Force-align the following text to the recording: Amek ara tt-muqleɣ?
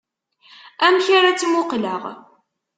Amek 0.85 1.07
ara 1.17 1.31
tt-muqleɣ? 1.35 2.03